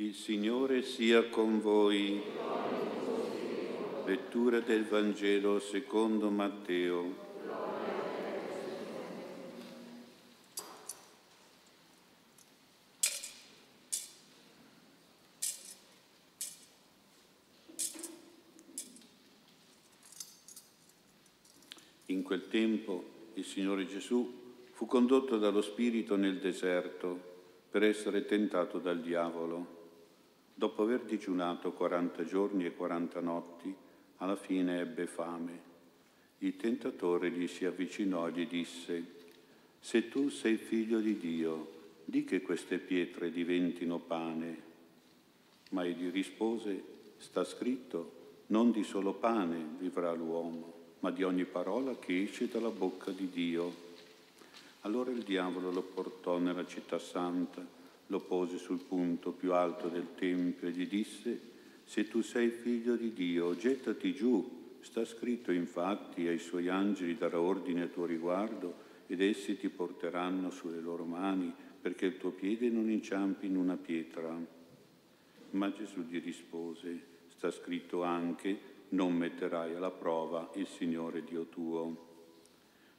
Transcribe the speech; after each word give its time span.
Il 0.00 0.14
Signore 0.14 0.82
sia 0.82 1.28
con 1.28 1.60
voi. 1.60 2.22
Lettura 4.06 4.60
del 4.60 4.84
Vangelo 4.84 5.58
secondo 5.58 6.30
Matteo. 6.30 7.26
In 22.06 22.22
quel 22.22 22.46
tempo 22.46 23.04
il 23.34 23.44
Signore 23.44 23.84
Gesù 23.88 24.32
fu 24.70 24.86
condotto 24.86 25.38
dallo 25.38 25.60
Spirito 25.60 26.14
nel 26.14 26.38
deserto 26.38 27.18
per 27.68 27.82
essere 27.82 28.24
tentato 28.26 28.78
dal 28.78 29.00
diavolo. 29.00 29.77
Dopo 30.58 30.82
aver 30.82 31.02
digiunato 31.02 31.70
40 31.70 32.24
giorni 32.24 32.64
e 32.66 32.74
40 32.74 33.20
notti, 33.20 33.72
alla 34.16 34.34
fine 34.34 34.80
ebbe 34.80 35.06
fame. 35.06 35.66
Il 36.38 36.56
tentatore 36.56 37.30
gli 37.30 37.46
si 37.46 37.64
avvicinò 37.64 38.26
e 38.26 38.32
gli 38.32 38.48
disse, 38.48 39.04
Se 39.78 40.08
tu 40.08 40.28
sei 40.30 40.56
figlio 40.56 40.98
di 40.98 41.16
Dio, 41.16 41.76
di 42.04 42.24
che 42.24 42.42
queste 42.42 42.78
pietre 42.78 43.30
diventino 43.30 44.00
pane. 44.00 44.62
Ma 45.70 45.84
egli 45.84 46.10
rispose, 46.10 46.82
sta 47.18 47.44
scritto, 47.44 48.16
non 48.46 48.72
di 48.72 48.82
solo 48.82 49.12
pane 49.12 49.64
vivrà 49.78 50.12
l'uomo 50.12 50.78
ma 51.00 51.10
di 51.10 51.22
ogni 51.22 51.44
parola 51.44 51.96
che 51.96 52.22
esce 52.22 52.48
dalla 52.48 52.70
bocca 52.70 53.12
di 53.12 53.30
Dio. 53.30 53.86
Allora 54.80 55.10
il 55.10 55.22
diavolo 55.22 55.70
lo 55.70 55.82
portò 55.82 56.38
nella 56.38 56.66
città 56.66 56.98
santa, 56.98 57.64
lo 58.08 58.20
pose 58.20 58.58
sul 58.58 58.82
punto 58.84 59.32
più 59.32 59.52
alto 59.52 59.88
del 59.88 60.14
Tempio 60.14 60.68
e 60.68 60.72
gli 60.72 60.86
disse, 60.86 61.40
se 61.84 62.08
tu 62.08 62.20
sei 62.20 62.50
figlio 62.50 62.96
di 62.96 63.12
Dio, 63.12 63.56
gettati 63.56 64.12
giù. 64.12 64.56
Sta 64.80 65.04
scritto 65.04 65.52
infatti 65.52 66.26
ai 66.26 66.38
suoi 66.38 66.68
angeli 66.68 67.16
darà 67.16 67.40
ordine 67.40 67.82
a 67.82 67.86
tuo 67.86 68.04
riguardo 68.04 68.86
ed 69.06 69.20
essi 69.20 69.56
ti 69.56 69.68
porteranno 69.68 70.50
sulle 70.50 70.80
loro 70.80 71.04
mani 71.04 71.52
perché 71.80 72.06
il 72.06 72.16
tuo 72.16 72.30
piede 72.30 72.68
non 72.68 72.90
inciampi 72.90 73.46
in 73.46 73.56
una 73.56 73.76
pietra. 73.76 74.38
Ma 75.50 75.72
Gesù 75.72 76.02
gli 76.02 76.22
rispose, 76.22 77.00
sta 77.28 77.50
scritto 77.50 78.02
anche, 78.02 78.76
non 78.90 79.14
metterai 79.14 79.74
alla 79.74 79.90
prova 79.90 80.50
il 80.54 80.66
Signore 80.66 81.24
Dio 81.24 81.46
tuo. 81.46 82.06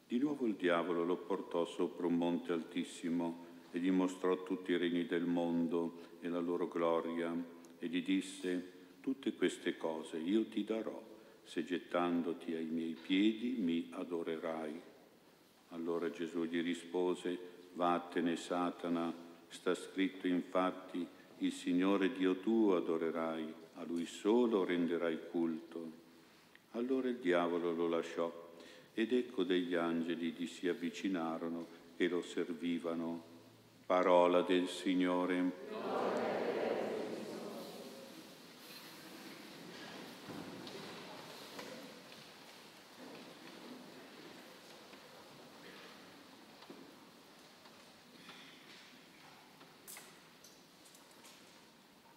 Di 0.08 0.18
nuovo 0.18 0.46
il 0.46 0.56
diavolo 0.56 1.04
lo 1.04 1.18
portò 1.18 1.66
sopra 1.66 2.08
un 2.08 2.16
monte 2.16 2.52
altissimo 2.52 3.46
e 3.72 3.80
gli 3.80 3.92
mostrò 3.92 4.44
tutti 4.44 4.72
i 4.72 4.78
regni 4.78 5.06
del 5.06 5.26
mondo 5.26 6.18
e 6.22 6.30
la 6.30 6.40
loro 6.40 6.68
gloria 6.68 7.36
e 7.80 7.88
gli 7.88 8.04
disse, 8.04 8.78
tutte 9.02 9.34
queste 9.34 9.78
cose 9.78 10.18
io 10.18 10.46
ti 10.46 10.64
darò 10.64 11.08
se 11.44 11.64
gettandoti 11.64 12.54
ai 12.54 12.66
miei 12.66 12.96
piedi 13.02 13.56
mi 13.58 13.88
adorerai. 13.92 14.80
Allora 15.70 16.12
Gesù 16.12 16.44
gli 16.44 16.62
rispose, 16.62 17.38
vattene 17.74 18.36
Satana, 18.36 19.12
sta 19.48 19.74
scritto 19.74 20.28
infatti, 20.28 21.06
il 21.40 21.52
Signore 21.52 22.12
Dio 22.12 22.36
tuo 22.36 22.76
adorerai 22.76 23.52
a 23.76 23.84
lui 23.86 24.06
solo 24.06 24.64
renderai 24.64 25.18
culto. 25.32 25.92
Allora 26.72 27.10
il 27.10 27.18
diavolo 27.18 27.74
lo 27.74 27.88
lasciò 27.88 28.48
ed 28.94 29.12
ecco 29.12 29.44
degli 29.44 29.74
angeli 29.74 30.32
gli 30.32 30.46
si 30.46 30.68
avvicinarono 30.68 31.66
e 31.98 32.08
lo 32.08 32.22
servivano. 32.22 33.38
Parola 33.90 34.42
del 34.44 34.68
Signore. 34.68 35.52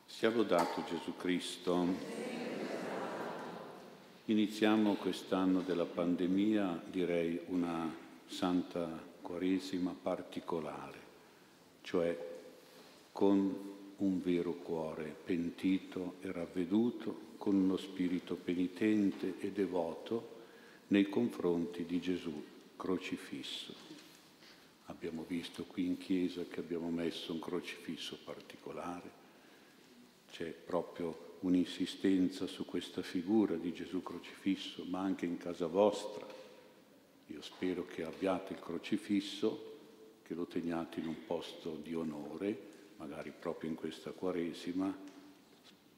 Sia 0.04 0.28
lodato 0.28 0.84
Gesù 0.84 1.16
Cristo. 1.16 1.86
Iniziamo 4.26 4.96
quest'anno 4.96 5.60
della 5.62 5.86
pandemia, 5.86 6.82
direi, 6.84 7.40
una 7.46 7.90
santa 8.26 8.86
quaresima 9.22 9.96
particolare, 10.02 11.01
cioè 11.82 12.30
con 13.12 13.70
un 13.96 14.22
vero 14.22 14.54
cuore 14.54 15.14
pentito 15.24 16.14
e 16.20 16.32
ravveduto, 16.32 17.30
con 17.36 17.54
uno 17.54 17.76
spirito 17.76 18.34
penitente 18.34 19.34
e 19.38 19.50
devoto 19.52 20.40
nei 20.88 21.08
confronti 21.08 21.84
di 21.84 22.00
Gesù 22.00 22.32
crocifisso. 22.76 23.74
Abbiamo 24.86 25.24
visto 25.26 25.64
qui 25.64 25.86
in 25.86 25.98
chiesa 25.98 26.44
che 26.44 26.60
abbiamo 26.60 26.90
messo 26.90 27.32
un 27.32 27.38
crocifisso 27.38 28.18
particolare, 28.24 29.20
c'è 30.30 30.46
proprio 30.46 31.36
un'insistenza 31.40 32.46
su 32.46 32.64
questa 32.64 33.02
figura 33.02 33.54
di 33.54 33.72
Gesù 33.72 34.02
crocifisso, 34.02 34.84
ma 34.84 35.00
anche 35.00 35.26
in 35.26 35.38
casa 35.38 35.66
vostra. 35.66 36.26
Io 37.26 37.42
spero 37.42 37.86
che 37.86 38.04
abbiate 38.04 38.54
il 38.54 38.60
crocifisso, 38.60 39.71
che 40.32 40.38
lo 40.38 40.46
teniate 40.46 41.00
in 41.00 41.08
un 41.08 41.26
posto 41.26 41.78
di 41.82 41.94
onore, 41.94 42.58
magari 42.96 43.30
proprio 43.38 43.68
in 43.68 43.76
questa 43.76 44.12
Quaresima, 44.12 44.96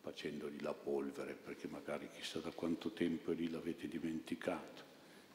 facendogli 0.01 0.61
la 0.61 0.75
polvere, 0.75 1.35
perché 1.35 1.69
magari 1.69 2.09
chissà 2.13 2.41
da 2.41 2.51
quanto 2.51 2.91
tempo 2.91 3.31
lì 3.31 3.49
l'avete 3.49 3.87
dimenticato. 3.87 4.83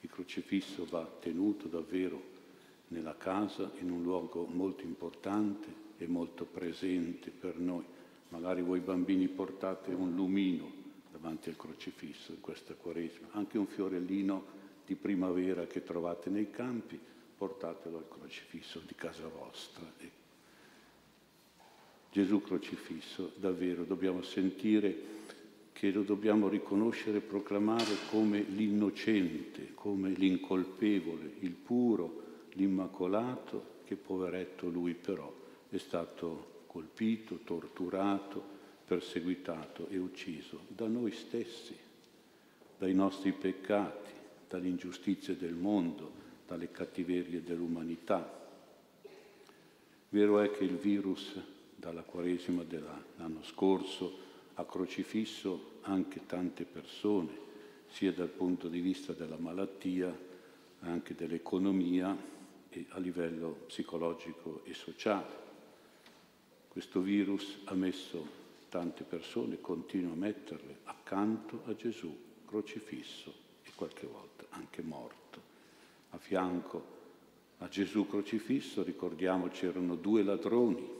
Il 0.01 0.09
crocifisso 0.09 0.85
va 0.85 1.09
tenuto 1.21 1.69
davvero 1.69 2.21
nella 2.89 3.15
casa, 3.15 3.71
in 3.79 3.89
un 3.89 4.03
luogo 4.03 4.45
molto 4.45 4.83
importante 4.83 5.67
e 5.97 6.05
molto 6.05 6.43
presente 6.43 7.29
per 7.29 7.57
noi 7.57 7.85
Magari 8.29 8.61
voi 8.61 8.79
bambini 8.79 9.27
portate 9.27 9.91
un 9.91 10.13
lumino 10.13 10.71
davanti 11.11 11.49
al 11.49 11.55
crocifisso 11.55 12.31
in 12.31 12.41
questa 12.41 12.75
quaresima, 12.75 13.29
anche 13.31 13.57
un 13.57 13.65
fiorellino 13.65 14.57
di 14.85 14.93
primavera 14.93 15.65
che 15.65 15.81
trovate 15.81 16.29
nei 16.29 16.51
campi, 16.51 16.99
portatelo 17.39 17.97
al 17.97 18.09
crocifisso 18.09 18.81
di 18.85 18.93
casa 18.95 19.25
vostra. 19.29 19.89
Gesù 22.11 22.41
crocifisso, 22.41 23.31
davvero, 23.37 23.85
dobbiamo 23.85 24.21
sentire 24.21 25.17
che 25.71 25.89
lo 25.91 26.01
dobbiamo 26.01 26.49
riconoscere 26.49 27.19
e 27.19 27.21
proclamare 27.21 27.95
come 28.11 28.41
l'innocente, 28.41 29.73
come 29.73 30.09
l'incolpevole, 30.09 31.35
il 31.39 31.53
puro, 31.53 32.23
l'immacolato, 32.53 33.77
che 33.85 33.95
poveretto 33.95 34.67
lui 34.67 34.93
però 34.93 35.33
è 35.69 35.77
stato 35.77 36.63
colpito, 36.67 37.39
torturato, 37.45 38.43
perseguitato 38.85 39.87
e 39.87 39.97
ucciso 39.97 40.65
da 40.67 40.87
noi 40.87 41.11
stessi, 41.11 41.77
dai 42.77 42.93
nostri 42.93 43.31
peccati, 43.31 44.11
dalle 44.49 44.67
ingiustizie 44.67 45.37
del 45.37 45.53
mondo, 45.53 46.27
dalle 46.49 46.71
cattiverie 46.71 47.43
dell'umanità. 47.43 48.27
Vero 50.09 50.39
è 50.39 50.49
che 50.49 50.63
il 50.63 50.77
virus 50.77 51.39
dalla 51.75 52.01
Quaresima 52.01 52.63
dell'anno 52.63 53.43
scorso 53.43 54.17
ha 54.55 54.65
crocifisso 54.65 55.77
anche 55.81 56.25
tante 56.25 56.65
persone, 56.65 57.47
sia 57.87 58.11
dal 58.11 58.29
punto 58.29 58.67
di 58.67 58.79
vista 58.79 59.13
della 59.13 59.37
malattia, 59.37 60.11
anche 60.79 61.13
dell'economia 61.13 62.17
e 62.69 62.85
a 62.89 62.97
livello 62.97 63.65
psicologico 63.67 64.61
e 64.63 64.73
sociale. 64.73 65.47
Questo 66.67 66.99
virus 66.99 67.59
ha 67.65 67.75
messo 67.75 68.37
tante 68.69 69.03
persone, 69.03 69.61
continua 69.61 70.13
a 70.13 70.15
metterle 70.15 70.79
accanto 70.85 71.61
a 71.65 71.75
Gesù, 71.75 72.15
crocifisso 72.45 73.31
e 73.61 73.69
qualche 73.75 74.07
volta 74.07 74.45
anche 74.49 74.81
morto. 74.81 75.48
A 76.11 76.17
fianco 76.17 76.97
a 77.59 77.67
Gesù 77.67 78.07
crocifisso, 78.07 78.83
ricordiamo, 78.83 79.47
c'erano 79.49 79.95
due 79.95 80.23
ladroni, 80.23 80.97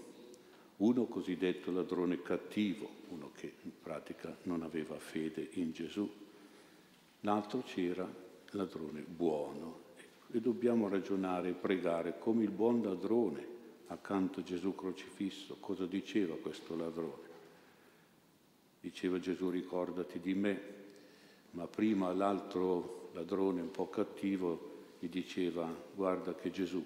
uno 0.77 1.05
cosiddetto 1.05 1.71
ladrone 1.71 2.21
cattivo, 2.21 2.89
uno 3.09 3.31
che 3.33 3.53
in 3.63 3.71
pratica 3.81 4.35
non 4.43 4.61
aveva 4.61 4.97
fede 4.99 5.47
in 5.53 5.71
Gesù, 5.71 6.09
l'altro 7.21 7.61
c'era 7.61 8.07
ladrone 8.51 9.01
buono. 9.01 9.87
E 10.31 10.39
dobbiamo 10.39 10.87
ragionare 10.87 11.49
e 11.49 11.53
pregare 11.53 12.19
come 12.19 12.43
il 12.43 12.51
buon 12.51 12.83
ladrone 12.83 13.57
accanto 13.87 14.41
a 14.41 14.43
Gesù 14.43 14.75
crocifisso, 14.75 15.57
cosa 15.59 15.85
diceva 15.85 16.35
questo 16.35 16.75
ladrone? 16.75 17.27
Diceva 18.81 19.19
Gesù 19.19 19.49
ricordati 19.49 20.19
di 20.19 20.35
me, 20.35 20.61
ma 21.51 21.65
prima 21.65 22.13
l'altro 22.13 23.09
ladrone 23.13 23.61
un 23.61 23.71
po' 23.71 23.89
cattivo 23.89 24.78
gli 24.99 25.07
diceva 25.07 25.73
guarda 25.95 26.35
che 26.35 26.51
Gesù 26.51 26.83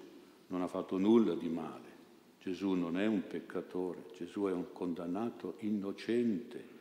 non 0.48 0.62
ha 0.62 0.68
fatto 0.68 0.98
nulla 0.98 1.34
di 1.34 1.50
male, 1.50 1.92
Gesù 2.40 2.74
non 2.74 2.98
è 2.98 3.08
un 3.08 3.26
peccatore, 3.26 4.06
Gesù 4.16 4.44
è 4.44 4.52
un 4.52 4.72
condannato 4.72 5.56
innocente, 5.60 6.72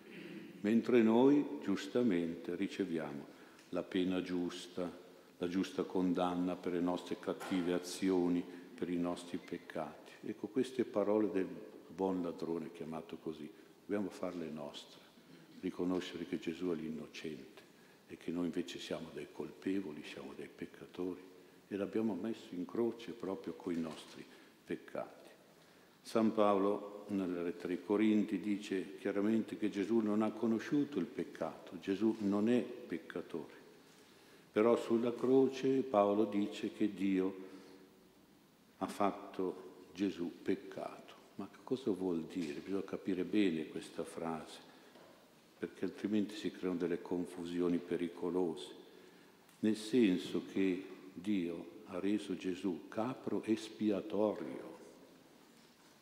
mentre 0.61 1.03
noi 1.03 1.59
giustamente 1.63 2.55
riceviamo 2.55 3.27
la 3.71 3.83
pena 3.83 4.21
giusta, 4.21 4.91
la 5.39 5.49
giusta 5.49 5.85
condanna 5.85 6.55
per 6.55 6.73
le 6.73 6.81
nostre 6.81 7.19
cattive 7.19 7.73
azioni, 7.73 8.45
per 8.75 8.91
i 8.91 8.99
nostri 8.99 9.39
peccati. 9.39 10.13
Ecco, 10.25 10.49
queste 10.49 10.85
parole 10.85 11.31
del 11.31 11.49
buon 11.89 12.23
ladrone 12.23 12.73
chiamato 12.73 13.17
così, 13.17 13.51
dobbiamo 13.81 14.11
farle 14.11 14.51
nostre, 14.51 15.01
riconoscere 15.61 16.27
che 16.27 16.39
Gesù 16.39 16.69
è 16.71 16.75
l'innocente 16.75 17.53
e 18.13 18.19
che 18.19 18.31
noi 18.31 18.45
invece 18.45 18.79
siamo 18.79 19.09
dei 19.15 19.29
colpevoli, 19.33 20.05
siamo 20.05 20.35
dei 20.37 20.49
peccatori 20.55 21.21
e 21.67 21.77
l'abbiamo 21.77 22.13
messo 22.15 22.49
in 22.51 22.67
croce 22.67 23.13
proprio 23.13 23.55
con 23.55 23.73
i 23.73 23.81
nostri 23.81 24.23
peccati. 24.65 25.31
San 26.03 26.35
Paolo 26.35 27.07
nella 27.09 27.43
lettera 27.43 27.73
ai 27.73 27.83
Corinti 27.83 28.39
dice 28.39 28.97
chiaramente 28.99 29.57
che 29.57 29.71
Gesù 29.71 30.01
non 30.01 30.21
ha 30.21 30.31
conosciuto 30.31 30.99
il 30.99 31.07
peccato, 31.07 31.79
Gesù 31.81 32.17
non 32.21 32.51
è 32.51 32.61
peccatore. 32.61 33.61
Però 34.53 34.77
sulla 34.77 35.15
croce 35.15 35.81
Paolo 35.81 36.27
dice 36.27 36.71
che 36.73 36.93
Dio 36.93 37.35
ha 38.77 38.87
fatto 38.87 39.87
Gesù 39.95 40.31
peccato. 40.43 41.15
Ma 41.37 41.49
cosa 41.65 41.91
vuol 41.93 42.25
dire? 42.25 42.61
Bisogna 42.61 42.85
capire 42.85 43.25
bene 43.25 43.69
questa 43.69 44.05
frase, 44.05 44.61
perché 45.63 45.85
altrimenti 45.85 46.35
si 46.35 46.51
creano 46.51 46.77
delle 46.77 47.01
confusioni 47.01 47.79
pericolose. 47.79 48.67
Nel 49.61 49.77
senso 49.77 50.43
che 50.53 50.85
Dio 51.13 51.83
ha 51.85 52.01
reso 52.01 52.37
Gesù 52.37 52.89
capro 52.89 53.45
espiatorio, 53.45 54.79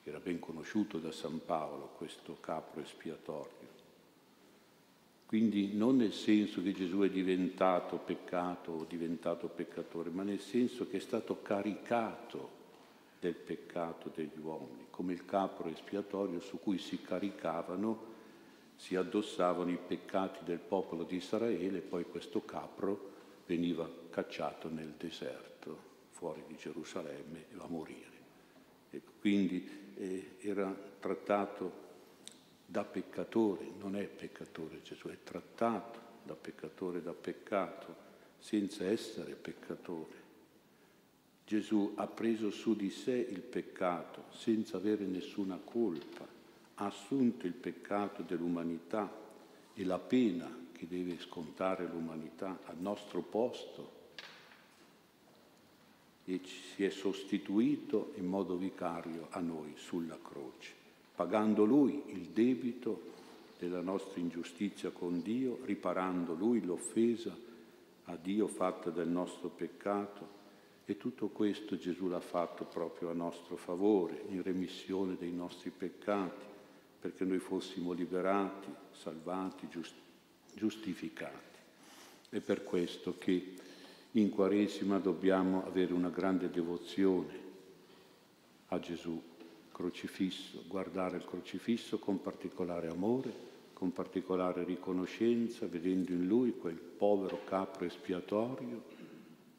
era 0.03 0.19
ben 0.19 0.39
conosciuto 0.39 0.97
da 0.97 1.13
San 1.13 1.43
Paolo 1.45 1.91
questo 1.99 2.39
capro 2.41 2.81
espiatorio. 2.81 3.69
Quindi 5.27 5.75
non 5.75 5.97
nel 5.97 6.15
senso 6.15 6.63
che 6.63 6.73
Gesù 6.73 7.01
è 7.01 7.11
diventato 7.11 7.99
peccato 7.99 8.73
o 8.73 8.87
diventato 8.89 9.49
peccatore, 9.49 10.09
ma 10.09 10.23
nel 10.23 10.41
senso 10.41 10.89
che 10.89 10.97
è 10.97 11.01
stato 11.01 11.43
caricato 11.43 12.49
del 13.21 13.35
peccato 13.35 14.11
degli 14.15 14.39
uomini, 14.41 14.87
come 14.89 15.13
il 15.13 15.27
capro 15.27 15.69
espiatorio 15.69 16.41
su 16.41 16.59
cui 16.59 16.79
si 16.79 17.03
caricavano, 17.03 18.09
si 18.81 18.97
addossavano 18.97 19.71
i 19.71 19.77
peccati 19.77 20.43
del 20.43 20.59
popolo 20.59 21.05
di 21.05 21.17
Israele 21.17 21.79
e 21.79 21.83
poi 21.83 22.05
questo 22.05 22.43
capro 22.47 23.11
veniva 23.45 23.87
cacciato 24.09 24.71
nel 24.71 24.95
deserto, 24.97 25.77
fuori 26.09 26.43
di 26.47 26.57
Gerusalemme, 26.57 27.45
e 27.51 27.57
va 27.57 27.65
a 27.65 27.69
morire. 27.69 28.19
E 28.89 29.03
quindi 29.21 29.93
eh, 29.97 30.37
era 30.41 30.75
trattato 30.99 31.89
da 32.65 32.83
peccatore, 32.83 33.67
non 33.79 33.97
è 33.97 34.05
peccatore 34.07 34.81
Gesù, 34.83 35.09
è 35.09 35.19
trattato 35.23 36.01
da 36.23 36.35
peccatore, 36.35 37.03
da 37.03 37.13
peccato, 37.13 37.95
senza 38.39 38.87
essere 38.87 39.35
peccatore. 39.35 40.29
Gesù 41.45 41.93
ha 41.97 42.07
preso 42.07 42.51
su 42.51 42.75
di 42.75 42.89
sé 42.89 43.13
il 43.13 43.43
peccato 43.43 44.25
senza 44.31 44.79
avere 44.79 45.05
nessuna 45.05 45.61
colpa, 45.63 46.39
ha 46.81 46.87
assunto 46.87 47.47
il 47.47 47.53
peccato 47.53 48.23
dell'umanità 48.23 49.11
e 49.75 49.85
la 49.85 49.99
pena 49.99 50.69
che 50.73 50.87
deve 50.89 51.19
scontare 51.19 51.87
l'umanità 51.87 52.61
al 52.65 52.79
nostro 52.79 53.21
posto 53.21 53.99
e 56.25 56.41
si 56.75 56.85
è 56.85 56.89
sostituito 56.89 58.13
in 58.17 58.27
modo 58.27 58.57
vicario 58.57 59.27
a 59.31 59.41
noi 59.41 59.75
sulla 59.77 60.19
croce, 60.23 60.73
pagando 61.15 61.65
Lui 61.65 62.03
il 62.07 62.29
debito 62.29 63.09
della 63.59 63.83
nostra 63.83 64.19
ingiustizia 64.19 64.91
con 64.91 65.21
Dio, 65.21 65.59
riparando 65.65 66.33
Lui 66.33 66.63
l'offesa 66.65 67.37
a 68.05 68.17
Dio 68.17 68.47
fatta 68.47 68.89
del 68.89 69.09
nostro 69.09 69.49
peccato. 69.49 70.39
E 70.87 70.97
tutto 70.97 71.29
questo 71.29 71.77
Gesù 71.77 72.09
l'ha 72.09 72.21
fatto 72.21 72.65
proprio 72.65 73.11
a 73.11 73.13
nostro 73.13 73.57
favore, 73.57 74.25
in 74.29 74.43
remissione 74.43 75.17
dei 75.17 75.31
nostri 75.31 75.71
peccati, 75.71 76.50
perché 77.01 77.25
noi 77.25 77.39
fossimo 77.39 77.93
liberati, 77.93 78.69
salvati, 78.93 79.69
giustificati. 80.55 81.59
È 82.29 82.41
per 82.41 82.63
questo 82.63 83.17
che 83.19 83.55
in 84.13 84.29
Quaresima 84.29 84.99
dobbiamo 84.99 85.65
avere 85.65 85.93
una 85.93 86.11
grande 86.11 86.51
devozione 86.51 87.49
a 88.69 88.79
Gesù 88.79 89.21
crocifisso, 89.73 90.63
guardare 90.69 91.17
il 91.17 91.25
crocifisso 91.25 91.99
con 91.99 92.21
particolare 92.21 92.89
amore, 92.89 93.49
con 93.73 93.93
particolare 93.93 94.63
riconoscenza, 94.65 95.67
vedendo 95.67 96.13
in 96.13 96.27
lui 96.27 96.57
quel 96.59 96.75
povero 96.75 97.45
capro 97.45 97.87
espiatorio 97.87 98.85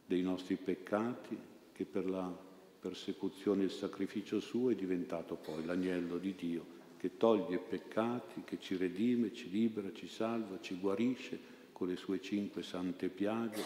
dei 0.06 0.22
nostri 0.22 0.58
peccati, 0.58 1.36
che 1.74 1.86
per 1.86 2.08
la 2.08 2.32
persecuzione 2.80 3.64
e 3.64 3.66
il 3.66 3.72
sacrificio 3.72 4.40
suo 4.40 4.70
è 4.70 4.76
diventato 4.76 5.36
poi 5.36 5.66
l'agnello 5.66 6.18
di 6.18 6.36
Dio, 6.36 6.80
che 7.02 7.18
toglie 7.18 7.58
peccati, 7.58 8.44
che 8.46 8.60
ci 8.60 8.78
redime, 8.78 9.34
ci 9.34 9.50
libera, 9.50 9.92
ci 9.92 10.08
salva, 10.08 10.60
ci 10.62 10.76
guarisce 10.76 11.40
con 11.72 11.88
le 11.88 11.96
sue 11.96 12.22
cinque 12.22 12.62
sante 12.62 13.10
piaghe, 13.10 13.64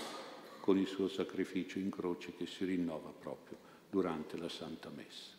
con 0.62 0.78
il 0.78 0.88
suo 0.88 1.10
sacrificio 1.10 1.78
in 1.78 1.90
croce 1.90 2.34
che 2.38 2.46
si 2.46 2.64
rinnova 2.64 3.10
proprio 3.10 3.58
durante 3.90 4.38
la 4.38 4.48
Santa 4.48 4.90
Messa. 4.90 5.34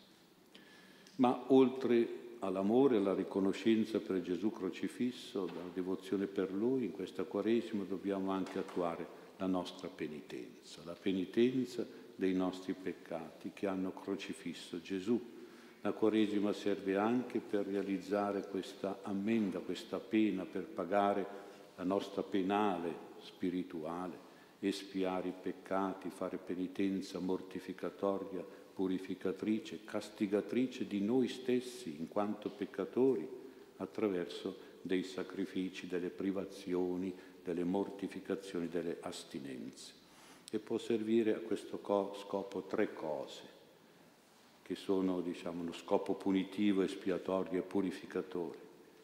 Ma 1.15 1.45
oltre 1.47 2.35
all'amore 2.41 2.97
alla 2.97 3.15
riconoscenza 3.15 3.99
per 3.99 4.21
Gesù 4.21 4.51
crocifisso, 4.51 5.47
alla 5.49 5.71
devozione 5.73 6.27
per 6.27 6.51
Lui, 6.51 6.83
in 6.83 6.91
questa 6.91 7.23
Quaresima 7.23 7.83
dobbiamo 7.83 8.29
anche 8.29 8.59
attuare 8.59 9.07
la 9.37 9.47
nostra 9.47 9.87
penitenza, 9.87 10.83
la 10.85 10.93
penitenza 10.93 11.83
dei 12.15 12.35
nostri 12.35 12.73
peccati 12.73 13.53
che 13.55 13.65
hanno 13.65 13.91
crocifisso 13.91 14.79
Gesù. 14.81 15.33
La 15.87 15.93
Quaresima 15.93 16.51
serve 16.51 16.97
anche 16.97 17.39
per 17.39 17.65
realizzare 17.65 18.45
questa 18.49 18.99
ammenda, 19.03 19.59
questa 19.59 19.99
pena, 19.99 20.43
per 20.43 20.65
pagare 20.65 21.25
la 21.77 21.85
nostra 21.85 22.23
penale 22.23 22.93
spirituale, 23.19 24.19
espiare 24.59 25.29
i 25.29 25.33
peccati, 25.41 26.09
fare 26.09 26.39
penitenza 26.39 27.19
mortificatoria, 27.19 28.43
purificatrice, 28.73 29.85
castigatrice 29.85 30.87
di 30.87 30.99
noi 30.99 31.29
stessi 31.29 31.95
in 31.97 32.09
quanto 32.09 32.49
peccatori 32.49 33.25
attraverso 33.77 34.57
dei 34.81 35.03
sacrifici, 35.03 35.87
delle 35.87 36.09
privazioni, 36.09 37.15
delle 37.41 37.63
mortificazioni, 37.63 38.67
delle 38.67 38.97
astinenze. 38.99 39.93
E 40.51 40.59
può 40.59 40.77
servire 40.77 41.33
a 41.33 41.39
questo 41.39 41.79
scopo 42.13 42.63
tre 42.63 42.93
cose, 42.93 43.55
che 44.67 44.75
sono 44.75 45.21
diciamo, 45.21 45.61
uno 45.61 45.71
scopo 45.71 46.15
punitivo, 46.15 46.81
espiatorio 46.81 47.59
e 47.59 47.63
purificatore. 47.63 48.57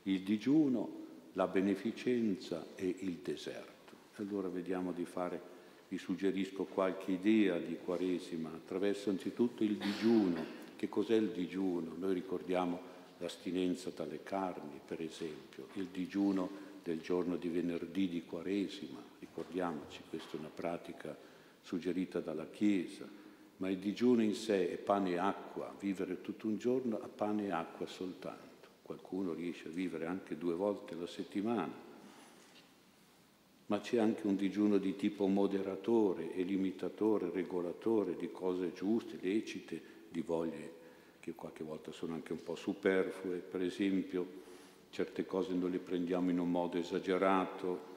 Il 0.03 0.19
digiuno, 0.19 1.01
la 1.33 1.47
beneficenza 1.47 2.65
e 2.75 2.93
il 2.99 3.19
deserto. 3.23 3.93
Allora 4.15 4.49
vediamo 4.49 4.91
di 4.91 5.05
fare, 5.05 5.41
vi 5.87 5.97
suggerisco 5.97 6.65
qualche 6.65 7.13
idea 7.13 7.57
di 7.59 7.77
Quaresima 7.81 8.49
attraverso 8.49 9.09
anzitutto 9.09 9.63
il 9.63 9.77
digiuno. 9.77 10.43
Che 10.75 10.89
cos'è 10.89 11.15
il 11.15 11.29
digiuno? 11.29 11.95
Noi 11.97 12.13
ricordiamo 12.13 12.81
l'astinenza 13.19 13.89
dalle 13.95 14.21
carni, 14.21 14.81
per 14.85 14.99
esempio, 14.99 15.67
il 15.75 15.87
digiuno 15.93 16.49
del 16.83 16.99
giorno 16.99 17.37
di 17.37 17.47
venerdì 17.47 18.09
di 18.09 18.25
Quaresima, 18.25 19.01
ricordiamoci, 19.17 20.01
questa 20.09 20.35
è 20.35 20.39
una 20.39 20.51
pratica 20.53 21.17
suggerita 21.61 22.19
dalla 22.19 22.49
Chiesa, 22.49 23.21
ma 23.63 23.69
il 23.69 23.77
digiuno 23.77 24.21
in 24.21 24.35
sé 24.35 24.69
è 24.73 24.75
pane 24.75 25.11
e 25.11 25.17
acqua, 25.17 25.73
vivere 25.79 26.19
tutto 26.19 26.47
un 26.47 26.57
giorno 26.57 26.99
a 27.01 27.07
pane 27.07 27.45
e 27.45 27.51
acqua 27.51 27.87
soltanto. 27.87 28.41
Qualcuno 28.81 29.31
riesce 29.31 29.69
a 29.69 29.71
vivere 29.71 30.05
anche 30.05 30.37
due 30.37 30.53
volte 30.53 30.95
alla 30.95 31.07
settimana, 31.07 31.71
ma 33.67 33.79
c'è 33.79 33.99
anche 33.99 34.27
un 34.27 34.35
digiuno 34.35 34.77
di 34.77 34.97
tipo 34.97 35.27
moderatore 35.27 36.35
e 36.35 36.43
limitatore, 36.43 37.31
regolatore 37.31 38.17
di 38.17 38.29
cose 38.33 38.73
giuste, 38.73 39.17
lecite, 39.21 39.81
di 40.09 40.19
voglie 40.19 40.81
che 41.21 41.31
qualche 41.33 41.63
volta 41.63 41.93
sono 41.93 42.15
anche 42.15 42.33
un 42.33 42.43
po' 42.43 42.55
superflue, 42.55 43.37
per 43.37 43.61
esempio 43.61 44.41
certe 44.89 45.25
cose 45.25 45.53
non 45.53 45.71
le 45.71 45.79
prendiamo 45.79 46.29
in 46.31 46.39
un 46.39 46.51
modo 46.51 46.77
esagerato 46.77 47.92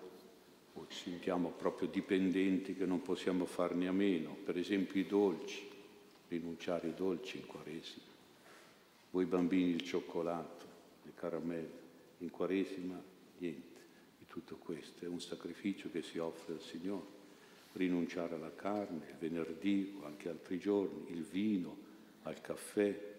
o 0.76 0.86
ci 0.88 1.10
sentiamo 1.10 1.50
proprio 1.50 1.88
dipendenti 1.88 2.74
che 2.74 2.86
non 2.86 3.02
possiamo 3.02 3.46
farne 3.46 3.88
a 3.88 3.92
meno, 3.92 4.36
per 4.44 4.56
esempio 4.58 5.00
i 5.00 5.06
dolci, 5.06 5.68
rinunciare 6.28 6.88
ai 6.88 6.94
dolci 6.94 7.38
in 7.38 7.46
Quaresima. 7.46 8.04
Voi 9.10 9.24
bambini 9.24 9.70
il 9.70 9.82
cioccolato, 9.82 10.66
le 11.02 11.12
caramelle, 11.14 11.84
in 12.18 12.30
Quaresima 12.30 13.02
niente 13.38 13.80
di 14.18 14.26
tutto 14.26 14.56
questo, 14.56 15.04
è 15.04 15.08
un 15.08 15.20
sacrificio 15.20 15.90
che 15.90 16.02
si 16.02 16.18
offre 16.18 16.54
al 16.54 16.60
Signore. 16.60 17.14
Rinunciare 17.72 18.34
alla 18.34 18.54
carne, 18.54 19.06
il 19.08 19.16
venerdì 19.18 19.96
o 20.00 20.06
anche 20.06 20.28
altri 20.28 20.58
giorni, 20.58 21.10
il 21.10 21.22
vino, 21.22 21.76
al 22.22 22.40
caffè, 22.40 23.14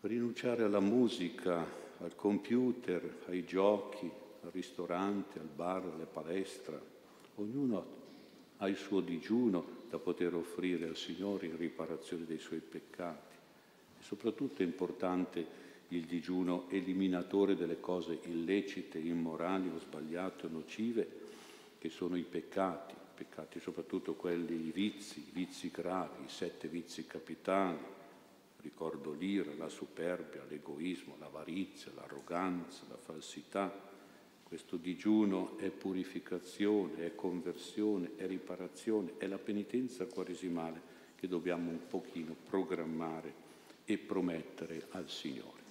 rinunciare 0.00 0.62
alla 0.64 0.80
musica, 0.80 1.66
al 1.98 2.14
computer, 2.14 3.18
ai 3.28 3.44
giochi, 3.44 4.10
al 4.42 4.50
ristorante, 4.50 5.38
al 5.38 5.48
bar, 5.48 5.84
alla 5.84 6.06
palestra. 6.06 6.80
Ognuno 7.36 7.98
ha 8.58 8.68
il 8.68 8.76
suo 8.76 9.00
digiuno 9.00 9.78
da 9.88 9.98
poter 9.98 10.34
offrire 10.34 10.86
al 10.86 10.96
Signore 10.96 11.46
in 11.46 11.56
riparazione 11.56 12.24
dei 12.24 12.38
suoi 12.38 12.60
peccati. 12.60 13.34
E 13.98 14.02
soprattutto 14.02 14.62
è 14.62 14.64
importante 14.64 15.68
il 15.88 16.04
digiuno 16.04 16.66
eliminatore 16.68 17.56
delle 17.56 17.80
cose 17.80 18.20
illecite, 18.24 18.98
immorali 18.98 19.68
o 19.68 19.78
sbagliate 19.78 20.46
o 20.46 20.50
nocive, 20.50 21.08
che 21.78 21.88
sono 21.88 22.16
i 22.16 22.22
peccati, 22.22 22.94
peccati 23.14 23.58
soprattutto 23.58 24.14
quelli, 24.14 24.68
i 24.68 24.70
vizi, 24.70 25.20
i 25.20 25.30
vizi 25.32 25.70
gravi, 25.70 26.24
i 26.24 26.28
sette 26.28 26.68
vizi 26.68 27.06
capitali, 27.06 27.78
ricordo 28.60 29.12
l'ira, 29.12 29.52
la 29.56 29.68
superbia, 29.68 30.44
l'egoismo, 30.48 31.16
l'avarizia, 31.18 31.92
l'arroganza, 31.94 32.84
la 32.88 32.96
falsità. 32.96 33.89
Questo 34.50 34.78
digiuno 34.78 35.56
è 35.58 35.70
purificazione, 35.70 37.06
è 37.06 37.14
conversione, 37.14 38.16
è 38.16 38.26
riparazione, 38.26 39.12
è 39.16 39.28
la 39.28 39.38
penitenza 39.38 40.06
quaresimale 40.06 40.80
che 41.14 41.28
dobbiamo 41.28 41.70
un 41.70 41.86
pochino 41.86 42.34
programmare 42.48 43.32
e 43.84 43.96
promettere 43.96 44.88
al 44.90 45.08
Signore. 45.08 45.62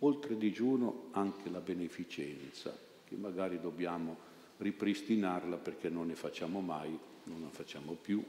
Oltre 0.00 0.36
digiuno 0.36 1.10
anche 1.12 1.48
la 1.48 1.60
beneficenza, 1.60 2.76
che 3.04 3.14
magari 3.14 3.60
dobbiamo 3.60 4.16
ripristinarla 4.56 5.58
perché 5.58 5.88
non 5.88 6.08
ne 6.08 6.16
facciamo 6.16 6.60
mai, 6.60 6.98
non 7.26 7.42
la 7.42 7.50
facciamo 7.50 7.92
più 7.92 8.20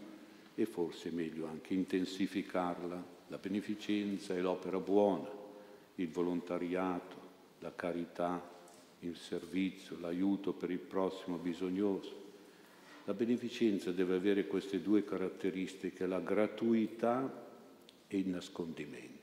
e 0.54 0.66
forse 0.68 1.10
è 1.10 1.12
meglio 1.12 1.48
anche 1.48 1.74
intensificarla. 1.74 3.04
La 3.30 3.38
beneficenza 3.40 4.36
è 4.36 4.42
l'opera 4.42 4.78
buona, 4.78 5.28
il 5.96 6.10
volontariato, 6.10 7.16
la 7.62 7.74
carità, 7.74 8.57
il 9.00 9.16
servizio, 9.16 10.00
l'aiuto 10.00 10.54
per 10.54 10.72
il 10.72 10.80
prossimo 10.80 11.38
bisognoso. 11.38 12.26
La 13.06 13.14
beneficenza 13.14 13.92
deve 13.92 14.16
avere 14.16 14.48
queste 14.48 14.82
due 14.82 15.04
caratteristiche, 15.04 16.06
la 16.06 16.20
gratuità 16.20 17.46
e 18.08 18.18
il 18.18 18.28
nascondimento. 18.28 19.16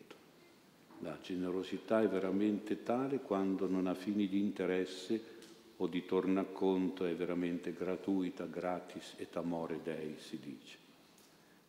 La 1.00 1.18
generosità 1.20 2.00
è 2.00 2.08
veramente 2.08 2.82
tale 2.82 3.18
quando 3.18 3.68
non 3.68 3.86
ha 3.86 3.94
fini 3.94 4.26
di 4.26 4.38
interesse 4.38 5.32
o 5.76 5.86
di 5.86 6.04
tornaconto, 6.06 7.04
è 7.04 7.14
veramente 7.14 7.72
gratuita, 7.72 8.46
gratis 8.46 9.14
et 9.16 9.36
amore 9.36 9.80
Dei, 9.82 10.14
si 10.18 10.38
dice. 10.38 10.78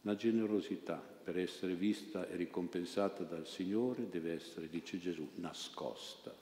La 0.03 0.15
generosità, 0.15 0.95
per 0.95 1.37
essere 1.39 1.73
vista 1.73 2.29
e 2.29 2.35
ricompensata 2.35 3.23
dal 3.23 3.47
Signore, 3.47 4.07
deve 4.09 4.33
essere, 4.33 4.69
dice 4.69 4.99
Gesù, 4.99 5.27
nascosta, 5.35 6.33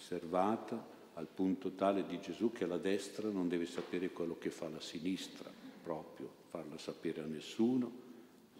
riservata 0.00 0.98
al 1.14 1.26
punto 1.26 1.72
tale 1.72 2.06
di 2.06 2.18
Gesù 2.20 2.52
che 2.52 2.64
la 2.64 2.78
destra 2.78 3.28
non 3.28 3.48
deve 3.48 3.66
sapere 3.66 4.08
quello 4.08 4.38
che 4.38 4.48
fa 4.48 4.66
la 4.70 4.80
sinistra, 4.80 5.50
proprio 5.82 6.28
farlo 6.48 6.78
sapere 6.78 7.20
a 7.20 7.26
nessuno, 7.26 8.08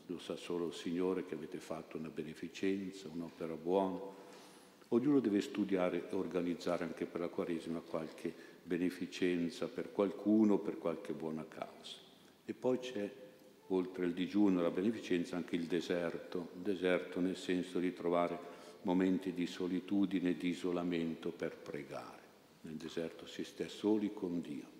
lo 0.05 0.19
sa 0.19 0.37
solo 0.37 0.67
il 0.67 0.75
Signore 0.75 1.25
che 1.25 1.35
avete 1.35 1.59
fatto 1.59 1.97
una 1.97 2.11
beneficenza, 2.11 3.09
un'opera 3.11 3.55
buona. 3.55 3.99
Ognuno 4.89 5.21
deve 5.21 5.41
studiare 5.41 6.11
e 6.11 6.15
organizzare 6.15 6.85
anche 6.85 7.07
per 7.07 7.21
la 7.21 7.29
Quaresima 7.29 7.81
qualche 7.81 8.33
beneficenza 8.63 9.67
per 9.67 9.93
qualcuno, 9.93 10.59
per 10.59 10.77
qualche 10.79 11.15
buona 11.15 11.47
causa. 11.49 11.97
E 12.45 12.53
poi 12.53 12.79
c'è 12.81 13.11
oltre 13.69 14.05
il 14.05 14.13
digiuno 14.13 14.59
e 14.59 14.63
la 14.63 14.71
beneficenza, 14.71 15.37
anche 15.37 15.57
il 15.57 15.67
deserto, 15.67 16.51
deserto 16.55 17.21
nel 17.21 17.37
senso 17.37 17.79
di 17.79 17.95
trovare 17.95 18.60
momenti 18.83 19.33
di 19.33 19.47
solitudine 19.47 20.31
e 20.31 20.37
di 20.37 20.49
isolamento 20.49 21.31
per 21.31 21.57
pregare. 21.57 22.19
Nel 22.63 22.75
deserto 22.75 23.27
si 23.27 23.45
sta 23.45 23.69
soli 23.69 24.13
con 24.13 24.41
Dio 24.41 24.79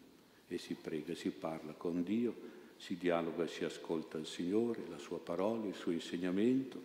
e 0.49 0.59
si 0.59 0.75
prega, 0.75 1.15
si 1.15 1.31
parla 1.31 1.73
con 1.73 2.03
Dio, 2.03 2.35
si 2.77 2.97
dialoga 2.97 3.45
e 3.45 3.49
si 3.49 3.65
ascolta 3.65 4.19
il 4.19 4.27
Signore, 4.27 4.83
la 4.89 4.99
sua 4.99 5.19
parola, 5.19 5.67
il 5.67 5.75
suo 5.75 5.93
insegnamento. 5.93 6.81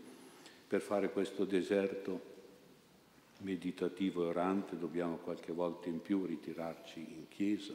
Per 0.67 0.81
fare 0.81 1.11
questo 1.11 1.45
deserto 1.45 2.33
meditativo 3.39 4.23
e 4.23 4.27
orante 4.27 4.77
dobbiamo 4.77 5.17
qualche 5.17 5.51
volta 5.51 5.89
in 5.89 6.01
più 6.01 6.25
ritirarci 6.25 6.99
in 6.99 7.27
chiesa, 7.29 7.73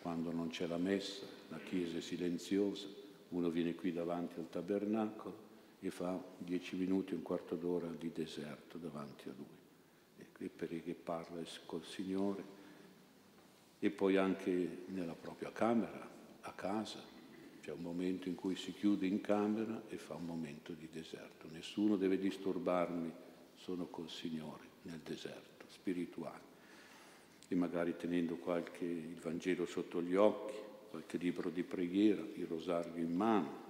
quando 0.00 0.30
non 0.30 0.48
c'è 0.48 0.66
la 0.66 0.78
messa, 0.78 1.26
la 1.48 1.58
chiesa 1.58 1.98
è 1.98 2.00
silenziosa, 2.00 2.86
uno 3.30 3.50
viene 3.50 3.74
qui 3.74 3.92
davanti 3.92 4.38
al 4.38 4.48
tabernacolo 4.48 5.47
e 5.80 5.90
fa 5.90 6.20
dieci 6.38 6.76
minuti, 6.76 7.14
un 7.14 7.22
quarto 7.22 7.54
d'ora 7.54 7.88
di 7.88 8.10
deserto 8.12 8.78
davanti 8.78 9.28
a 9.28 9.32
lui. 9.36 9.56
E 10.40 10.48
perché 10.48 10.94
parla 10.94 11.42
col 11.66 11.84
Signore 11.84 12.56
e 13.80 13.90
poi 13.90 14.16
anche 14.16 14.84
nella 14.86 15.14
propria 15.14 15.52
camera, 15.52 16.08
a 16.40 16.52
casa. 16.52 17.00
C'è 17.60 17.72
un 17.72 17.82
momento 17.82 18.28
in 18.28 18.34
cui 18.34 18.56
si 18.56 18.72
chiude 18.72 19.06
in 19.06 19.20
camera 19.20 19.82
e 19.88 19.98
fa 19.98 20.14
un 20.14 20.24
momento 20.24 20.72
di 20.72 20.88
deserto. 20.90 21.48
Nessuno 21.50 21.96
deve 21.96 22.18
disturbarmi, 22.18 23.12
sono 23.54 23.86
col 23.86 24.08
Signore 24.08 24.64
nel 24.82 25.00
deserto 25.04 25.66
spirituale. 25.68 26.46
E 27.48 27.54
magari 27.54 27.96
tenendo 27.96 28.36
qualche 28.36 28.84
il 28.84 29.18
Vangelo 29.20 29.66
sotto 29.66 30.02
gli 30.02 30.14
occhi, 30.14 30.56
qualche 30.90 31.18
libro 31.18 31.50
di 31.50 31.62
preghiera, 31.62 32.22
il 32.34 32.46
rosario 32.46 32.96
in 32.96 33.14
mano. 33.14 33.66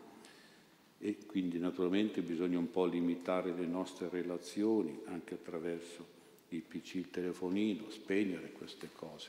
E 1.01 1.17
quindi 1.27 1.59
naturalmente 1.59 2.23
bisogna 2.23 2.59
un 2.59 2.71
po' 2.71 2.85
limitare 2.85 3.53
le 3.53 3.67
nostre 3.67 4.09
relazioni 4.09 5.01
anche 5.05 5.35
attraverso 5.35 6.17
il 6.49 6.63
PC, 6.63 6.95
il 6.95 7.11
telefonino, 7.11 7.91
spegnere 7.91 8.53
queste 8.53 8.89
cose 8.93 9.29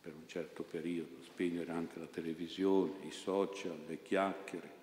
per 0.00 0.14
un 0.14 0.26
certo 0.26 0.62
periodo, 0.62 1.22
spegnere 1.22 1.70
anche 1.70 1.98
la 1.98 2.06
televisione, 2.06 3.06
i 3.06 3.10
social, 3.10 3.78
le 3.86 4.02
chiacchiere. 4.02 4.76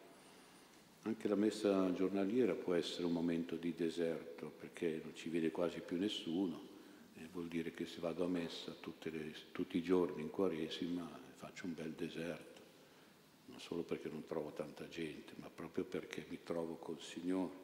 Anche 1.03 1.27
la 1.27 1.35
messa 1.35 1.91
giornaliera 1.93 2.53
può 2.53 2.73
essere 2.73 3.05
un 3.05 3.13
momento 3.13 3.55
di 3.55 3.73
deserto 3.75 4.51
perché 4.59 5.01
non 5.03 5.15
ci 5.15 5.29
vede 5.29 5.51
quasi 5.51 5.79
più 5.79 5.97
nessuno, 5.97 6.73
e 7.17 7.27
vuol 7.31 7.47
dire 7.47 7.73
che 7.73 7.85
se 7.85 7.99
vado 7.99 8.23
a 8.23 8.27
messa 8.27 8.75
le, 9.03 9.33
tutti 9.51 9.77
i 9.77 9.83
giorni 9.83 10.21
in 10.21 10.29
Quaresima 10.29 11.07
faccio 11.35 11.65
un 11.65 11.73
bel 11.73 11.91
deserto, 11.91 12.54
non 13.55 13.63
solo 13.63 13.83
perché 13.83 14.09
non 14.09 14.25
trovo 14.25 14.51
tanta 14.51 14.85
gente, 14.89 15.31
ma 15.37 15.49
proprio 15.49 15.85
perché 15.85 16.25
mi 16.27 16.39
trovo 16.43 16.75
col 16.75 16.99
Signore, 16.99 17.63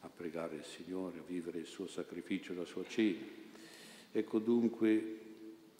a 0.00 0.08
pregare 0.08 0.56
il 0.56 0.64
Signore, 0.64 1.20
a 1.20 1.22
vivere 1.24 1.60
il 1.60 1.66
suo 1.66 1.86
sacrificio, 1.86 2.52
la 2.52 2.64
sua 2.64 2.84
cena. 2.84 3.24
Ecco 4.10 4.38
dunque, 4.40 5.18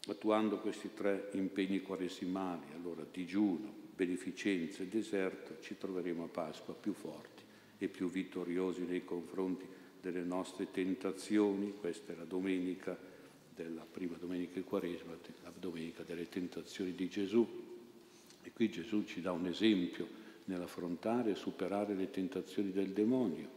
attuando 0.07 0.59
questi 0.59 0.93
tre 0.93 1.31
impegni 1.33 1.81
quaresimali, 1.81 2.67
allora 2.73 3.05
digiuno, 3.11 3.73
beneficenza 3.93 4.83
e 4.83 4.87
deserto, 4.87 5.57
ci 5.59 5.77
troveremo 5.77 6.23
a 6.23 6.27
Pasqua 6.29 6.73
più 6.73 6.93
forti 6.93 7.43
e 7.77 7.89
più 7.89 8.09
vittoriosi 8.09 8.83
nei 8.83 9.03
confronti 9.03 9.65
delle 9.99 10.23
nostre 10.23 10.71
tentazioni. 10.71 11.73
Questa 11.77 12.13
è 12.13 12.15
la 12.15 12.23
domenica 12.23 12.97
della 13.53 13.85
prima 13.85 14.15
domenica 14.15 14.53
di 14.53 14.63
Quaresima, 14.63 15.11
la 15.43 15.51
domenica 15.59 16.03
delle 16.03 16.29
tentazioni 16.29 16.93
di 16.93 17.09
Gesù. 17.09 17.60
Qui 18.61 18.69
Gesù 18.69 19.05
ci 19.05 19.21
dà 19.21 19.31
un 19.31 19.47
esempio 19.47 20.07
nell'affrontare 20.43 21.31
e 21.31 21.35
superare 21.35 21.95
le 21.95 22.11
tentazioni 22.11 22.71
del 22.71 22.89
demonio. 22.89 23.47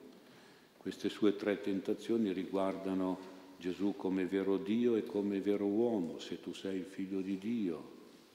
Queste 0.78 1.10
sue 1.10 1.36
tre 1.36 1.60
tentazioni 1.60 2.32
riguardano 2.32 3.18
Gesù 3.58 3.96
come 3.98 4.24
vero 4.24 4.56
Dio 4.56 4.96
e 4.96 5.04
come 5.04 5.42
vero 5.42 5.66
uomo. 5.66 6.18
Se 6.20 6.40
tu 6.40 6.54
sei 6.54 6.78
il 6.78 6.86
figlio 6.86 7.20
di 7.20 7.36
Dio, 7.36 7.90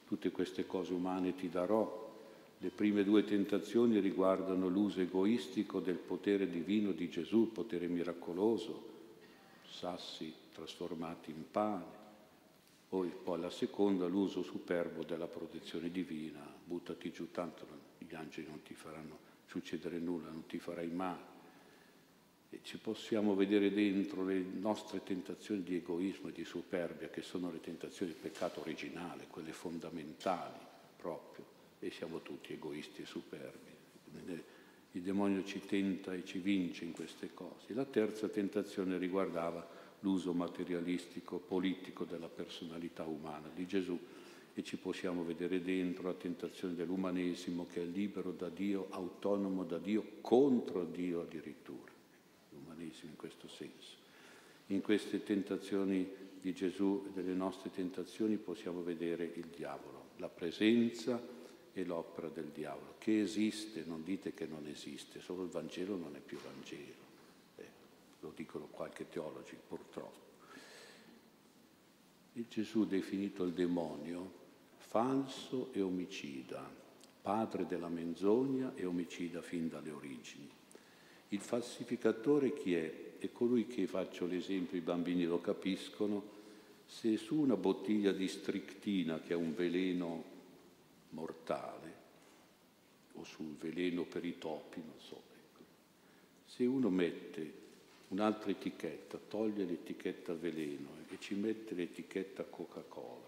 tutte 0.07 0.29
queste 0.29 0.67
cose 0.67 0.93
umane 0.93 1.33
ti 1.33 1.49
darò. 1.49 2.07
Le 2.59 2.69
prime 2.69 3.03
due 3.03 3.23
tentazioni 3.23 3.99
riguardano 3.99 4.67
l'uso 4.67 5.01
egoistico 5.01 5.79
del 5.79 5.97
potere 5.97 6.47
divino 6.47 6.91
di 6.91 7.09
Gesù, 7.09 7.51
potere 7.51 7.87
miracoloso, 7.87 8.89
sassi 9.67 10.31
trasformati 10.53 11.31
in 11.31 11.45
pane. 11.49 11.98
Poi, 12.89 13.07
poi 13.23 13.39
la 13.39 13.51
seconda, 13.51 14.07
l'uso 14.07 14.41
superbo 14.41 15.03
della 15.03 15.27
protezione 15.27 15.91
divina, 15.91 16.41
buttati 16.63 17.11
giù 17.11 17.29
tanto, 17.29 17.67
gli 17.99 18.15
angeli 18.15 18.47
non 18.47 18.63
ti 18.63 18.73
faranno 18.73 19.19
succedere 19.45 19.99
nulla, 19.99 20.31
non 20.31 20.47
ti 20.47 20.57
farai 20.57 20.89
male. 20.89 21.37
E 22.49 22.61
ci 22.63 22.79
possiamo 22.79 23.35
vedere 23.35 23.71
dentro 23.71 24.25
le 24.25 24.39
nostre 24.39 25.03
tentazioni 25.03 25.61
di 25.61 25.75
egoismo 25.75 26.29
e 26.29 26.31
di 26.31 26.43
superbia, 26.43 27.09
che 27.09 27.21
sono 27.21 27.51
le 27.51 27.59
tentazioni 27.59 28.11
del 28.11 28.21
peccato 28.21 28.61
originale, 28.61 29.27
quelle 29.29 29.51
fondamentali 29.51 30.57
proprio, 30.97 31.45
e 31.77 31.91
siamo 31.91 32.23
tutti 32.23 32.53
egoisti 32.53 33.03
e 33.03 33.05
superbi. 33.05 33.69
Il 34.93 35.01
demonio 35.03 35.43
ci 35.43 35.63
tenta 35.63 36.15
e 36.15 36.25
ci 36.25 36.39
vince 36.39 36.85
in 36.85 36.91
queste 36.93 37.35
cose. 37.35 37.75
La 37.75 37.85
terza 37.85 38.27
tentazione 38.27 38.97
riguardava 38.97 39.77
l'uso 40.01 40.33
materialistico, 40.33 41.37
politico 41.37 42.05
della 42.05 42.29
personalità 42.29 43.03
umana 43.05 43.49
di 43.53 43.65
Gesù 43.65 43.99
e 44.53 44.63
ci 44.63 44.77
possiamo 44.77 45.23
vedere 45.23 45.61
dentro 45.61 46.07
la 46.07 46.13
tentazione 46.13 46.75
dell'umanesimo 46.75 47.67
che 47.71 47.81
è 47.81 47.85
libero 47.85 48.31
da 48.31 48.49
Dio, 48.49 48.87
autonomo 48.89 49.63
da 49.63 49.77
Dio, 49.77 50.17
contro 50.21 50.85
Dio 50.85 51.21
addirittura. 51.21 51.91
L'umanesimo 52.49 53.11
in 53.11 53.17
questo 53.17 53.47
senso. 53.47 53.97
In 54.67 54.81
queste 54.81 55.23
tentazioni 55.23 56.07
di 56.41 56.53
Gesù 56.53 57.05
e 57.07 57.11
delle 57.13 57.33
nostre 57.33 57.71
tentazioni 57.71 58.37
possiamo 58.37 58.81
vedere 58.81 59.31
il 59.35 59.47
diavolo, 59.55 60.09
la 60.17 60.29
presenza 60.29 61.21
e 61.73 61.83
l'opera 61.85 62.27
del 62.27 62.49
diavolo, 62.53 62.95
che 62.97 63.21
esiste, 63.21 63.83
non 63.85 64.03
dite 64.03 64.33
che 64.33 64.45
non 64.45 64.65
esiste, 64.67 65.19
solo 65.19 65.43
il 65.43 65.49
Vangelo 65.49 65.95
non 65.95 66.15
è 66.15 66.19
più 66.19 66.37
Vangelo, 66.37 67.08
lo 68.19 68.31
dicono 68.35 68.65
qualche 68.65 69.07
teologi 69.09 69.55
purtroppo. 69.67 70.27
E 72.33 72.45
Gesù 72.47 72.85
definito 72.85 73.43
il 73.43 73.53
demonio 73.53 74.37
falso 74.77 75.71
e 75.73 75.81
omicida, 75.81 76.67
padre 77.21 77.65
della 77.65 77.89
menzogna 77.89 78.73
e 78.75 78.85
omicida 78.85 79.41
fin 79.41 79.67
dalle 79.69 79.91
origini. 79.91 80.49
Il 81.29 81.41
falsificatore 81.41 82.53
chi 82.53 82.75
è? 82.75 83.17
È 83.19 83.31
colui 83.31 83.67
che, 83.67 83.85
faccio 83.85 84.25
l'esempio, 84.25 84.77
i 84.77 84.81
bambini 84.81 85.25
lo 85.25 85.41
capiscono, 85.41 86.37
se 86.85 87.17
su 87.17 87.35
una 87.35 87.55
bottiglia 87.55 88.11
di 88.11 88.27
strictina, 88.27 89.19
che 89.19 89.33
è 89.33 89.35
un 89.35 89.53
veleno 89.53 90.23
mortale, 91.09 91.97
o 93.13 93.23
sul 93.23 93.55
veleno 93.59 94.03
per 94.05 94.25
i 94.25 94.37
topi, 94.37 94.79
non 94.79 94.99
so, 94.99 95.21
ecco, 95.37 95.63
se 96.45 96.65
uno 96.65 96.89
mette 96.89 97.58
un'altra 98.09 98.51
etichetta, 98.51 99.19
toglie 99.27 99.65
l'etichetta 99.65 100.33
veleno 100.33 100.89
e 101.09 101.17
ci 101.19 101.35
mette 101.35 101.73
l'etichetta 101.73 102.43
Coca-Cola, 102.43 103.27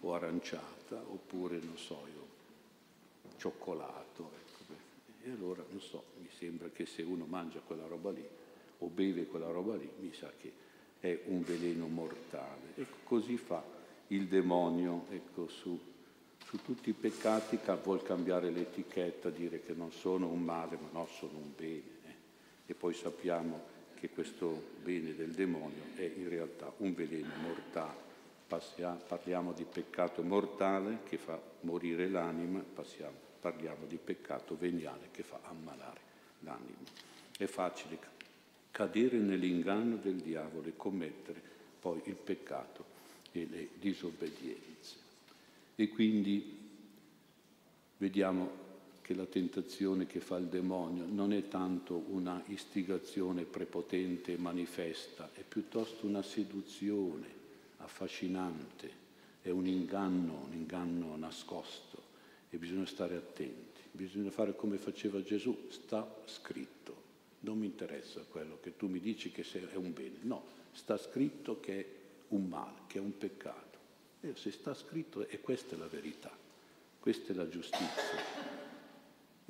o 0.00 0.14
aranciata, 0.14 0.96
oppure, 0.96 1.58
non 1.58 1.76
so 1.76 2.06
io, 2.14 2.26
cioccolato. 3.36 4.30
Ecco. 4.34 4.46
E 5.24 5.30
allora, 5.30 5.64
non 5.68 5.80
so, 5.80 6.04
mi 6.20 6.28
sembra 6.36 6.68
che 6.68 6.86
se 6.86 7.02
uno 7.02 7.26
mangia 7.26 7.60
quella 7.60 7.86
roba 7.86 8.10
lì 8.10 8.26
o 8.80 8.86
beve 8.86 9.26
quella 9.26 9.50
roba 9.50 9.74
lì, 9.74 9.90
mi 9.98 10.12
sa 10.12 10.32
che 10.38 10.52
è 11.00 11.22
un 11.26 11.42
veleno 11.42 11.86
mortale. 11.86 12.74
Ecco, 12.76 12.96
così 13.04 13.36
fa 13.36 13.62
il 14.08 14.26
demonio 14.26 15.06
ecco, 15.10 15.48
su, 15.48 15.78
su 16.44 16.62
tutti 16.62 16.90
i 16.90 16.94
peccati, 16.94 17.58
vuol 17.82 18.02
cambiare 18.02 18.50
l'etichetta, 18.50 19.30
dire 19.30 19.62
che 19.62 19.74
non 19.74 19.90
sono 19.90 20.28
un 20.28 20.42
male, 20.42 20.78
ma 20.80 20.88
no, 20.92 21.06
sono 21.06 21.38
un 21.38 21.52
bene. 21.56 21.96
Eh. 22.04 22.14
E 22.66 22.74
poi 22.74 22.94
sappiamo 22.94 23.76
che 23.98 24.10
questo 24.10 24.76
bene 24.82 25.14
del 25.14 25.32
demonio 25.32 25.82
è 25.94 26.02
in 26.02 26.28
realtà 26.28 26.72
un 26.78 26.94
veleno 26.94 27.34
mortale 27.42 28.06
parliamo 28.48 29.52
di 29.52 29.64
peccato 29.64 30.22
mortale 30.22 31.00
che 31.04 31.18
fa 31.18 31.38
morire 31.60 32.08
l'anima, 32.08 32.64
parliamo 33.40 33.84
di 33.86 33.98
peccato 34.02 34.56
veniale 34.56 35.08
che 35.10 35.22
fa 35.22 35.38
ammalare 35.44 36.00
l'anima. 36.40 36.78
È 37.36 37.44
facile 37.44 37.98
cadere 38.70 39.18
nell'inganno 39.18 39.96
del 39.96 40.16
diavolo 40.16 40.66
e 40.66 40.76
commettere 40.76 41.40
poi 41.78 42.00
il 42.04 42.14
peccato 42.14 42.84
e 43.32 43.46
le 43.50 43.68
disobbedienze. 43.74 44.96
E 45.74 45.88
quindi 45.88 46.56
vediamo 47.98 48.66
che 49.08 49.14
la 49.14 49.24
tentazione 49.24 50.06
che 50.06 50.20
fa 50.20 50.36
il 50.36 50.48
demonio 50.48 51.06
non 51.08 51.32
è 51.32 51.48
tanto 51.48 52.04
una 52.08 52.42
istigazione 52.48 53.44
prepotente 53.44 54.34
e 54.34 54.36
manifesta, 54.36 55.30
è 55.32 55.42
piuttosto 55.48 56.06
una 56.06 56.20
seduzione 56.20 57.26
affascinante, 57.78 58.90
è 59.40 59.48
un 59.48 59.66
inganno, 59.66 60.44
un 60.46 60.52
inganno 60.52 61.16
nascosto 61.16 62.02
e 62.50 62.58
bisogna 62.58 62.84
stare 62.84 63.16
attenti, 63.16 63.80
bisogna 63.92 64.30
fare 64.30 64.54
come 64.54 64.76
faceva 64.76 65.22
Gesù, 65.22 65.56
sta 65.70 66.06
scritto, 66.26 66.94
non 67.40 67.56
mi 67.56 67.64
interessa 67.64 68.20
quello 68.28 68.58
che 68.60 68.76
tu 68.76 68.88
mi 68.88 69.00
dici 69.00 69.32
che 69.32 69.42
è 69.42 69.76
un 69.76 69.94
bene, 69.94 70.18
no, 70.20 70.44
sta 70.72 70.98
scritto 70.98 71.60
che 71.60 71.80
è 71.80 71.86
un 72.28 72.46
male, 72.46 72.80
che 72.88 72.98
è 72.98 73.00
un 73.00 73.16
peccato. 73.16 73.78
E 74.20 74.34
se 74.36 74.50
sta 74.50 74.74
scritto, 74.74 75.26
e 75.26 75.40
questa 75.40 75.76
è 75.76 75.78
la 75.78 75.88
verità, 75.88 76.30
questa 77.00 77.32
è 77.32 77.34
la 77.34 77.48
giustizia. 77.48 78.67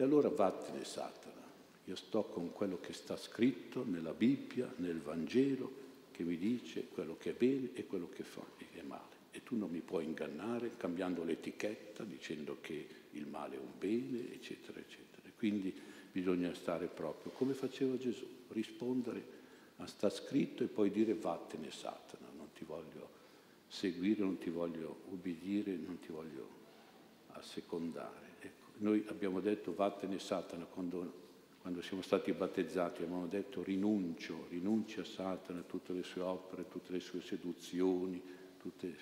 E 0.00 0.04
allora 0.04 0.28
vattene 0.28 0.84
Satana, 0.84 1.42
io 1.86 1.96
sto 1.96 2.22
con 2.22 2.52
quello 2.52 2.78
che 2.78 2.92
sta 2.92 3.16
scritto 3.16 3.84
nella 3.84 4.12
Bibbia, 4.12 4.72
nel 4.76 5.00
Vangelo, 5.00 5.72
che 6.12 6.22
mi 6.22 6.36
dice 6.36 6.86
quello 6.86 7.16
che 7.16 7.30
è 7.30 7.32
bene 7.32 7.70
e 7.74 7.84
quello 7.84 8.08
che 8.08 8.22
fa 8.22 8.44
è 8.70 8.80
male. 8.82 9.16
E 9.32 9.42
tu 9.42 9.56
non 9.56 9.70
mi 9.70 9.80
puoi 9.80 10.04
ingannare 10.04 10.76
cambiando 10.76 11.24
l'etichetta, 11.24 12.04
dicendo 12.04 12.58
che 12.60 12.86
il 13.10 13.26
male 13.26 13.56
è 13.56 13.58
un 13.58 13.72
bene, 13.76 14.32
eccetera, 14.32 14.78
eccetera. 14.78 15.28
Quindi 15.36 15.76
bisogna 16.12 16.54
stare 16.54 16.86
proprio 16.86 17.32
come 17.32 17.54
faceva 17.54 17.96
Gesù, 17.96 18.24
rispondere 18.50 19.20
a 19.78 19.86
sta 19.88 20.10
scritto 20.10 20.62
e 20.62 20.68
poi 20.68 20.92
dire 20.92 21.14
vattene 21.14 21.72
Satana, 21.72 22.28
non 22.36 22.52
ti 22.52 22.62
voglio 22.62 23.08
seguire, 23.66 24.22
non 24.22 24.38
ti 24.38 24.50
voglio 24.50 25.00
ubbidire, 25.08 25.74
non 25.74 25.98
ti 25.98 26.12
voglio 26.12 26.48
assecondare. 27.32 28.27
Noi 28.78 29.04
abbiamo 29.08 29.40
detto 29.40 29.74
vattene 29.74 30.18
Satana 30.18 30.64
quando 30.64 31.26
quando 31.60 31.82
siamo 31.82 32.02
stati 32.02 32.32
battezzati 32.32 33.02
abbiamo 33.02 33.26
detto 33.26 33.62
rinuncio, 33.62 34.46
rinuncio 34.48 35.02
a 35.02 35.04
Satana, 35.04 35.58
a 35.58 35.64
tutte 35.64 35.92
le 35.92 36.02
sue 36.02 36.22
opere, 36.22 36.66
tutte 36.66 36.92
le 36.92 37.00
sue 37.00 37.20
seduzioni, 37.20 38.22
tutte, 38.58 38.96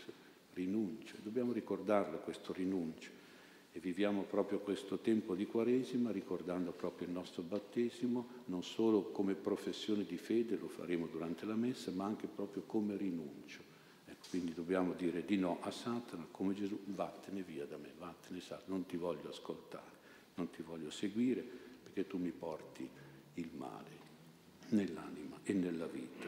rinuncio. 0.55 1.17
Dobbiamo 1.23 1.53
ricordarlo 1.53 2.19
questo 2.19 2.53
rinuncio 2.53 3.11
e 3.71 3.79
viviamo 3.79 4.23
proprio 4.23 4.59
questo 4.59 4.99
tempo 4.99 5.35
di 5.35 5.47
Quaresima 5.47 6.11
ricordando 6.11 6.73
proprio 6.73 7.07
il 7.07 7.12
nostro 7.12 7.43
battesimo, 7.43 8.27
non 8.47 8.65
solo 8.65 9.11
come 9.11 9.35
professione 9.35 10.05
di 10.05 10.17
fede, 10.17 10.57
lo 10.57 10.69
faremo 10.69 11.07
durante 11.07 11.45
la 11.45 11.57
messa, 11.57 11.91
ma 11.93 12.07
anche 12.07 12.27
proprio 12.27 12.62
come 12.67 12.97
rinuncio. 12.97 13.75
Quindi 14.29 14.53
dobbiamo 14.55 14.93
dire 14.93 15.25
di 15.25 15.37
no 15.37 15.59
a 15.61 15.71
Satana 15.71 16.27
come 16.31 16.55
Gesù, 16.55 16.79
vattene 16.87 17.43
via 17.43 17.65
da 17.65 17.77
me, 17.77 17.93
vattene 17.99 18.41
Satana, 18.41 18.65
non 18.69 18.87
ti 18.87 18.97
voglio 18.97 19.31
ascoltare, 19.31 19.97
non 20.35 20.51
ti 20.51 20.62
voglio 20.62 20.91
seguire 20.91 21.65
che 21.93 22.07
tu 22.07 22.19
mi 22.19 22.31
porti 22.31 22.87
il 23.35 23.49
male 23.57 24.05
nell'anima 24.69 25.39
e 25.43 25.55
nella 25.55 25.87
vita. 25.87 26.27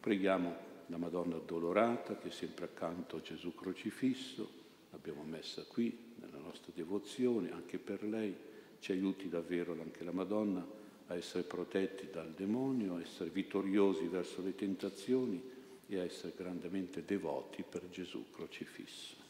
Preghiamo 0.00 0.66
la 0.86 0.96
Madonna 0.96 1.36
Addolorata 1.36 2.16
che 2.16 2.28
è 2.28 2.32
sempre 2.32 2.64
accanto 2.64 3.16
a 3.16 3.20
Gesù 3.20 3.54
crocifisso, 3.54 4.50
l'abbiamo 4.90 5.22
messa 5.22 5.62
qui 5.62 5.96
nella 6.16 6.38
nostra 6.38 6.72
devozione, 6.74 7.52
anche 7.52 7.78
per 7.78 8.02
lei 8.02 8.34
ci 8.80 8.90
aiuti 8.90 9.28
davvero 9.28 9.72
anche 9.72 10.02
la 10.02 10.12
Madonna 10.12 10.66
a 11.06 11.14
essere 11.14 11.44
protetti 11.44 12.08
dal 12.10 12.32
demonio, 12.32 12.96
a 12.96 13.00
essere 13.00 13.30
vittoriosi 13.30 14.06
verso 14.06 14.42
le 14.42 14.54
tentazioni 14.54 15.40
e 15.88 15.98
a 15.98 16.04
essere 16.04 16.34
grandemente 16.36 17.04
devoti 17.04 17.64
per 17.68 17.88
Gesù 17.88 18.30
crocifisso. 18.30 19.27